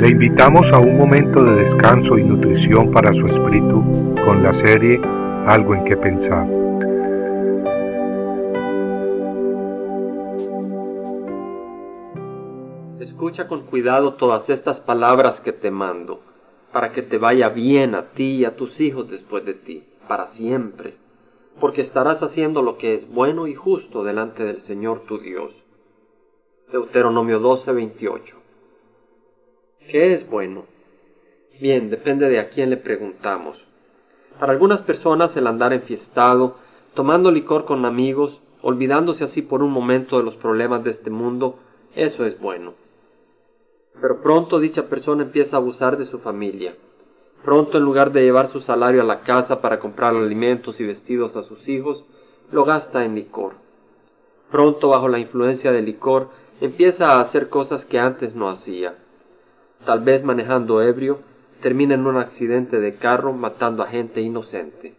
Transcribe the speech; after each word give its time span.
Le 0.00 0.08
invitamos 0.08 0.72
a 0.72 0.78
un 0.78 0.96
momento 0.96 1.44
de 1.44 1.56
descanso 1.56 2.16
y 2.16 2.24
nutrición 2.24 2.90
para 2.90 3.12
su 3.12 3.26
espíritu 3.26 3.84
con 4.24 4.42
la 4.42 4.54
serie 4.54 4.98
Algo 5.46 5.74
en 5.74 5.84
que 5.84 5.94
pensar. 5.94 6.48
Escucha 12.98 13.46
con 13.46 13.66
cuidado 13.66 14.14
todas 14.14 14.48
estas 14.48 14.80
palabras 14.80 15.38
que 15.40 15.52
te 15.52 15.70
mando, 15.70 16.22
para 16.72 16.92
que 16.92 17.02
te 17.02 17.18
vaya 17.18 17.50
bien 17.50 17.94
a 17.94 18.06
ti 18.12 18.36
y 18.36 18.44
a 18.46 18.56
tus 18.56 18.80
hijos 18.80 19.10
después 19.10 19.44
de 19.44 19.52
ti, 19.52 19.84
para 20.08 20.24
siempre, 20.24 20.94
porque 21.60 21.82
estarás 21.82 22.22
haciendo 22.22 22.62
lo 22.62 22.78
que 22.78 22.94
es 22.94 23.06
bueno 23.06 23.46
y 23.46 23.54
justo 23.54 24.02
delante 24.02 24.44
del 24.44 24.60
Señor 24.60 25.00
tu 25.00 25.18
Dios. 25.18 25.62
Deuteronomio 26.72 27.38
12:28 27.38 28.40
¿Qué 29.90 30.12
es 30.12 30.30
bueno? 30.30 30.66
Bien, 31.60 31.90
depende 31.90 32.28
de 32.28 32.38
a 32.38 32.50
quién 32.50 32.70
le 32.70 32.76
preguntamos. 32.76 33.66
Para 34.38 34.52
algunas 34.52 34.82
personas 34.82 35.36
el 35.36 35.48
andar 35.48 35.72
enfiestado, 35.72 36.54
tomando 36.94 37.32
licor 37.32 37.64
con 37.64 37.84
amigos, 37.84 38.40
olvidándose 38.62 39.24
así 39.24 39.42
por 39.42 39.64
un 39.64 39.72
momento 39.72 40.16
de 40.16 40.22
los 40.22 40.36
problemas 40.36 40.84
de 40.84 40.90
este 40.92 41.10
mundo, 41.10 41.56
eso 41.96 42.24
es 42.24 42.40
bueno. 42.40 42.74
Pero 44.00 44.22
pronto 44.22 44.60
dicha 44.60 44.88
persona 44.88 45.24
empieza 45.24 45.56
a 45.56 45.58
abusar 45.58 45.96
de 45.96 46.04
su 46.04 46.20
familia. 46.20 46.76
Pronto 47.44 47.76
en 47.76 47.82
lugar 47.82 48.12
de 48.12 48.22
llevar 48.22 48.48
su 48.48 48.60
salario 48.60 49.00
a 49.00 49.04
la 49.04 49.22
casa 49.22 49.60
para 49.60 49.80
comprar 49.80 50.14
alimentos 50.14 50.78
y 50.78 50.84
vestidos 50.84 51.34
a 51.34 51.42
sus 51.42 51.68
hijos, 51.68 52.04
lo 52.52 52.64
gasta 52.64 53.04
en 53.04 53.16
licor. 53.16 53.54
Pronto 54.52 54.90
bajo 54.90 55.08
la 55.08 55.18
influencia 55.18 55.72
del 55.72 55.86
licor 55.86 56.28
empieza 56.60 57.14
a 57.14 57.20
hacer 57.20 57.48
cosas 57.48 57.84
que 57.84 57.98
antes 57.98 58.36
no 58.36 58.48
hacía 58.48 58.94
tal 59.84 60.00
vez 60.00 60.22
manejando 60.24 60.82
ebrio, 60.82 61.20
termina 61.60 61.94
en 61.94 62.06
un 62.06 62.16
accidente 62.16 62.80
de 62.80 62.96
carro 62.96 63.32
matando 63.32 63.82
a 63.82 63.86
gente 63.86 64.20
inocente. 64.20 64.94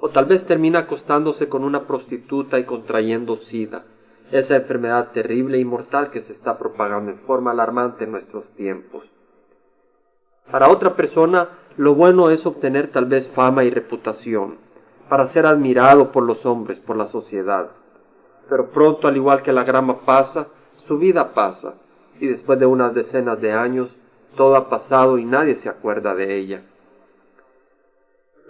O 0.00 0.10
tal 0.10 0.26
vez 0.26 0.46
termina 0.46 0.80
acostándose 0.80 1.48
con 1.48 1.64
una 1.64 1.86
prostituta 1.86 2.58
y 2.58 2.64
contrayendo 2.64 3.36
sida, 3.36 3.84
esa 4.30 4.56
enfermedad 4.56 5.12
terrible 5.12 5.58
y 5.58 5.64
mortal 5.64 6.10
que 6.10 6.20
se 6.20 6.32
está 6.32 6.58
propagando 6.58 7.10
en 7.10 7.18
forma 7.18 7.52
alarmante 7.52 8.04
en 8.04 8.12
nuestros 8.12 8.44
tiempos. 8.56 9.04
Para 10.50 10.68
otra 10.68 10.94
persona, 10.94 11.48
lo 11.76 11.94
bueno 11.94 12.30
es 12.30 12.44
obtener 12.44 12.88
tal 12.88 13.06
vez 13.06 13.28
fama 13.28 13.64
y 13.64 13.70
reputación, 13.70 14.58
para 15.08 15.26
ser 15.26 15.46
admirado 15.46 16.12
por 16.12 16.24
los 16.24 16.44
hombres, 16.46 16.80
por 16.80 16.96
la 16.96 17.06
sociedad. 17.06 17.70
Pero 18.48 18.70
pronto, 18.70 19.08
al 19.08 19.16
igual 19.16 19.42
que 19.42 19.52
la 19.52 19.64
grama 19.64 20.00
pasa, 20.00 20.48
su 20.86 20.98
vida 20.98 21.32
pasa, 21.32 21.74
y 22.20 22.26
después 22.26 22.58
de 22.58 22.66
unas 22.66 22.94
decenas 22.94 23.40
de 23.40 23.52
años, 23.52 23.96
todo 24.34 24.56
ha 24.56 24.68
pasado 24.68 25.18
y 25.18 25.24
nadie 25.24 25.54
se 25.56 25.68
acuerda 25.68 26.14
de 26.14 26.36
ella. 26.36 26.62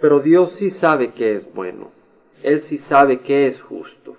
Pero 0.01 0.19
Dios 0.19 0.53
sí 0.53 0.69
sabe 0.69 1.13
que 1.13 1.35
es 1.35 1.53
bueno, 1.53 1.91
Él 2.43 2.59
sí 2.59 2.77
sabe 2.77 3.21
que 3.21 3.47
es 3.47 3.61
justo, 3.61 4.17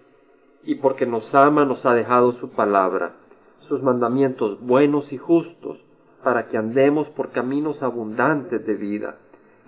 y 0.65 0.77
porque 0.77 1.07
nos 1.07 1.35
ama 1.35 1.65
nos 1.65 1.85
ha 1.87 1.95
dejado 1.95 2.33
su 2.33 2.51
palabra, 2.51 3.15
sus 3.61 3.83
mandamientos 3.83 4.61
buenos 4.61 5.13
y 5.13 5.19
justos, 5.19 5.85
para 6.25 6.49
que 6.49 6.57
andemos 6.57 7.09
por 7.11 7.31
caminos 7.31 7.83
abundantes 7.83 8.67
de 8.67 8.75
vida, 8.75 9.17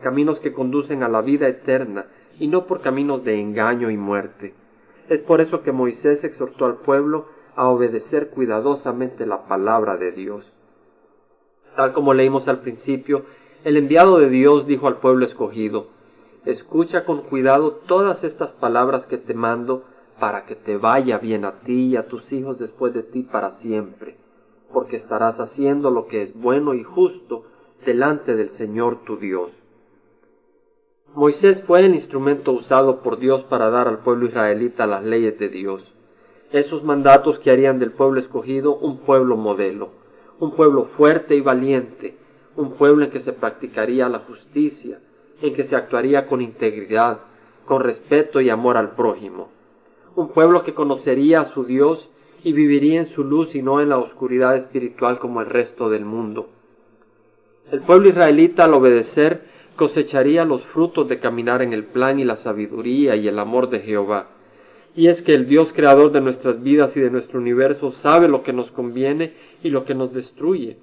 caminos 0.02 0.40
que 0.40 0.52
conducen 0.52 1.02
a 1.02 1.08
la 1.08 1.20
vida 1.20 1.46
eterna, 1.46 2.06
y 2.38 2.48
no 2.48 2.66
por 2.66 2.80
caminos 2.80 3.24
de 3.24 3.40
engaño 3.40 3.90
y 3.90 3.96
muerte. 3.96 4.54
Es 5.08 5.20
por 5.20 5.40
eso 5.40 5.62
que 5.62 5.72
Moisés 5.72 6.24
exhortó 6.24 6.66
al 6.66 6.76
pueblo 6.78 7.26
a 7.56 7.68
obedecer 7.68 8.30
cuidadosamente 8.30 9.26
la 9.26 9.46
palabra 9.48 9.96
de 9.96 10.12
Dios. 10.12 10.52
Tal 11.76 11.92
como 11.92 12.14
leímos 12.14 12.48
al 12.48 12.60
principio, 12.60 13.24
el 13.64 13.76
enviado 13.76 14.18
de 14.18 14.28
Dios 14.28 14.66
dijo 14.66 14.86
al 14.88 14.98
pueblo 14.98 15.26
escogido, 15.26 15.86
Escucha 16.44 17.04
con 17.04 17.22
cuidado 17.22 17.72
todas 17.86 18.24
estas 18.24 18.52
palabras 18.52 19.06
que 19.06 19.18
te 19.18 19.34
mando 19.34 19.84
para 20.18 20.46
que 20.46 20.54
te 20.54 20.76
vaya 20.76 21.18
bien 21.18 21.44
a 21.44 21.60
ti 21.60 21.88
y 21.88 21.96
a 21.96 22.06
tus 22.06 22.32
hijos 22.32 22.58
después 22.58 22.94
de 22.94 23.02
ti 23.02 23.22
para 23.22 23.50
siempre, 23.50 24.16
porque 24.72 24.96
estarás 24.96 25.40
haciendo 25.40 25.90
lo 25.90 26.06
que 26.06 26.22
es 26.22 26.34
bueno 26.34 26.74
y 26.74 26.84
justo 26.84 27.44
delante 27.84 28.34
del 28.34 28.48
Señor 28.48 29.04
tu 29.04 29.16
Dios. 29.16 29.50
Moisés 31.14 31.62
fue 31.64 31.84
el 31.84 31.94
instrumento 31.94 32.52
usado 32.52 33.02
por 33.02 33.18
Dios 33.18 33.42
para 33.44 33.70
dar 33.70 33.88
al 33.88 33.98
pueblo 33.98 34.26
israelita 34.26 34.86
las 34.86 35.04
leyes 35.04 35.38
de 35.38 35.48
Dios, 35.48 35.92
esos 36.52 36.82
mandatos 36.82 37.38
que 37.40 37.50
harían 37.50 37.78
del 37.78 37.92
pueblo 37.92 38.20
escogido 38.20 38.76
un 38.76 38.98
pueblo 38.98 39.36
modelo 39.36 39.90
un 40.40 40.52
pueblo 40.52 40.84
fuerte 40.84 41.34
y 41.34 41.40
valiente, 41.40 42.16
un 42.56 42.72
pueblo 42.72 43.04
en 43.04 43.10
que 43.10 43.20
se 43.20 43.32
practicaría 43.32 44.08
la 44.08 44.20
justicia, 44.20 44.98
en 45.42 45.54
que 45.54 45.64
se 45.64 45.76
actuaría 45.76 46.26
con 46.26 46.40
integridad, 46.40 47.20
con 47.64 47.82
respeto 47.82 48.40
y 48.40 48.50
amor 48.50 48.76
al 48.76 48.94
prójimo, 48.94 49.48
un 50.16 50.28
pueblo 50.30 50.64
que 50.64 50.74
conocería 50.74 51.40
a 51.40 51.46
su 51.46 51.64
Dios 51.64 52.08
y 52.42 52.52
viviría 52.52 53.00
en 53.00 53.08
su 53.08 53.24
luz 53.24 53.54
y 53.54 53.62
no 53.62 53.80
en 53.80 53.90
la 53.90 53.98
oscuridad 53.98 54.56
espiritual 54.56 55.18
como 55.18 55.40
el 55.40 55.46
resto 55.46 55.90
del 55.90 56.04
mundo. 56.04 56.48
El 57.70 57.82
pueblo 57.82 58.08
israelita 58.08 58.64
al 58.64 58.74
obedecer 58.74 59.42
cosecharía 59.76 60.44
los 60.44 60.64
frutos 60.64 61.08
de 61.08 61.20
caminar 61.20 61.62
en 61.62 61.72
el 61.72 61.84
plan 61.84 62.18
y 62.18 62.24
la 62.24 62.34
sabiduría 62.34 63.14
y 63.16 63.28
el 63.28 63.38
amor 63.38 63.70
de 63.70 63.80
Jehová. 63.80 64.28
Y 64.98 65.06
es 65.06 65.22
que 65.22 65.32
el 65.32 65.46
Dios 65.46 65.72
creador 65.72 66.10
de 66.10 66.20
nuestras 66.20 66.60
vidas 66.60 66.96
y 66.96 67.00
de 67.00 67.08
nuestro 67.08 67.38
universo 67.38 67.92
sabe 67.92 68.26
lo 68.26 68.42
que 68.42 68.52
nos 68.52 68.72
conviene 68.72 69.32
y 69.62 69.70
lo 69.70 69.84
que 69.84 69.94
nos 69.94 70.12
destruye. 70.12 70.78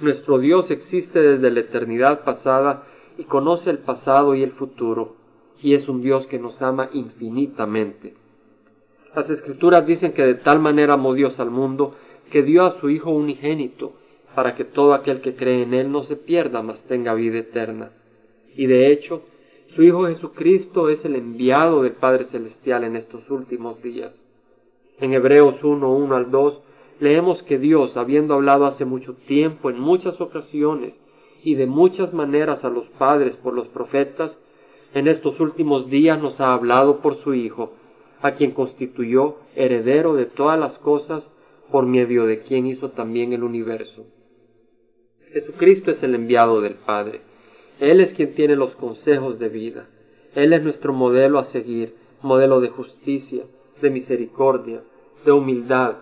Nuestro 0.00 0.40
Dios 0.40 0.68
existe 0.72 1.20
desde 1.20 1.52
la 1.52 1.60
eternidad 1.60 2.24
pasada 2.24 2.82
y 3.16 3.22
conoce 3.22 3.70
el 3.70 3.78
pasado 3.78 4.34
y 4.34 4.42
el 4.42 4.50
futuro, 4.50 5.14
y 5.62 5.74
es 5.74 5.88
un 5.88 6.02
Dios 6.02 6.26
que 6.26 6.40
nos 6.40 6.60
ama 6.60 6.90
infinitamente. 6.92 8.14
Las 9.14 9.30
escrituras 9.30 9.86
dicen 9.86 10.12
que 10.12 10.26
de 10.26 10.34
tal 10.34 10.58
manera 10.58 10.94
amó 10.94 11.14
Dios 11.14 11.38
al 11.38 11.52
mundo 11.52 11.94
que 12.32 12.42
dio 12.42 12.64
a 12.64 12.80
su 12.80 12.90
Hijo 12.90 13.12
unigénito, 13.12 13.92
para 14.34 14.56
que 14.56 14.64
todo 14.64 14.92
aquel 14.92 15.20
que 15.20 15.36
cree 15.36 15.62
en 15.62 15.72
Él 15.72 15.92
no 15.92 16.02
se 16.02 16.16
pierda, 16.16 16.62
mas 16.62 16.82
tenga 16.82 17.14
vida 17.14 17.38
eterna. 17.38 17.92
Y 18.56 18.66
de 18.66 18.90
hecho, 18.90 19.22
su 19.74 19.84
Hijo 19.84 20.06
Jesucristo 20.06 20.88
es 20.88 21.04
el 21.04 21.14
enviado 21.14 21.82
del 21.82 21.92
Padre 21.92 22.24
Celestial 22.24 22.82
en 22.82 22.96
estos 22.96 23.30
últimos 23.30 23.80
días. 23.82 24.20
En 24.98 25.12
Hebreos 25.12 25.62
1, 25.62 25.92
1 25.92 26.16
al 26.16 26.30
2 26.32 26.60
leemos 26.98 27.44
que 27.44 27.58
Dios, 27.58 27.96
habiendo 27.96 28.34
hablado 28.34 28.66
hace 28.66 28.84
mucho 28.84 29.14
tiempo, 29.14 29.70
en 29.70 29.78
muchas 29.78 30.20
ocasiones 30.20 30.94
y 31.44 31.54
de 31.54 31.66
muchas 31.66 32.12
maneras 32.12 32.64
a 32.64 32.68
los 32.68 32.88
padres 32.88 33.36
por 33.36 33.54
los 33.54 33.68
profetas, 33.68 34.36
en 34.92 35.06
estos 35.06 35.38
últimos 35.38 35.88
días 35.88 36.20
nos 36.20 36.40
ha 36.40 36.52
hablado 36.52 36.98
por 36.98 37.14
su 37.14 37.34
Hijo, 37.34 37.72
a 38.22 38.32
quien 38.32 38.50
constituyó 38.50 39.36
heredero 39.54 40.14
de 40.14 40.26
todas 40.26 40.58
las 40.58 40.78
cosas, 40.78 41.30
por 41.70 41.86
medio 41.86 42.26
de 42.26 42.40
quien 42.40 42.66
hizo 42.66 42.90
también 42.90 43.32
el 43.32 43.44
universo. 43.44 44.04
Jesucristo 45.32 45.92
es 45.92 46.02
el 46.02 46.16
enviado 46.16 46.60
del 46.60 46.74
Padre. 46.74 47.29
Él 47.80 48.00
es 48.00 48.12
quien 48.12 48.34
tiene 48.34 48.56
los 48.56 48.76
consejos 48.76 49.38
de 49.38 49.48
vida. 49.48 49.86
Él 50.34 50.52
es 50.52 50.62
nuestro 50.62 50.92
modelo 50.92 51.38
a 51.38 51.44
seguir, 51.44 51.96
modelo 52.22 52.60
de 52.60 52.68
justicia, 52.68 53.44
de 53.80 53.90
misericordia, 53.90 54.82
de 55.24 55.32
humildad, 55.32 55.96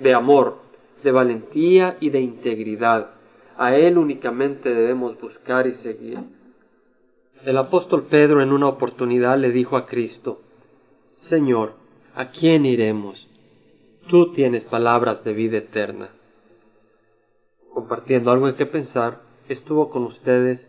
de 0.00 0.14
amor, 0.14 0.56
de 1.04 1.12
valentía 1.12 1.98
y 2.00 2.08
de 2.10 2.20
integridad. 2.20 3.10
A 3.58 3.76
Él 3.76 3.98
únicamente 3.98 4.70
debemos 4.70 5.20
buscar 5.20 5.66
y 5.66 5.72
seguir. 5.72 6.18
El 7.44 7.58
apóstol 7.58 8.04
Pedro 8.04 8.42
en 8.42 8.52
una 8.52 8.68
oportunidad 8.68 9.38
le 9.38 9.52
dijo 9.52 9.76
a 9.76 9.86
Cristo, 9.86 10.40
Señor, 11.10 11.74
¿a 12.14 12.30
quién 12.30 12.64
iremos? 12.64 13.28
Tú 14.08 14.32
tienes 14.32 14.64
palabras 14.64 15.22
de 15.24 15.34
vida 15.34 15.58
eterna. 15.58 16.08
Compartiendo 17.74 18.30
algo 18.30 18.48
en 18.48 18.56
que 18.56 18.66
pensar, 18.66 19.20
estuvo 19.48 19.90
con 19.90 20.04
ustedes 20.04 20.68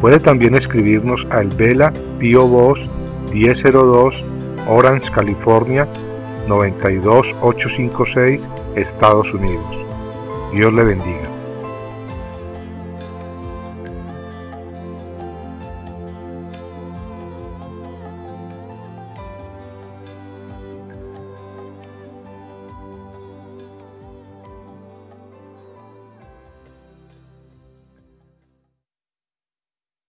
Puede 0.00 0.20
también 0.20 0.54
escribirnos 0.54 1.26
a 1.30 1.40
El 1.40 1.48
Vela 1.48 1.92
Pio 2.18 2.46
Box 2.46 2.80
1002 3.32 4.24
Orange, 4.68 5.10
California 5.10 5.88
92856 6.46 8.40
Estados 8.76 9.32
Unidos. 9.32 9.76
Dios 10.52 10.72
le 10.72 10.84
bendiga. 10.84 11.37